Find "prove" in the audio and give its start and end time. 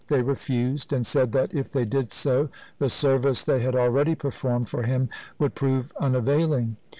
5.53-5.93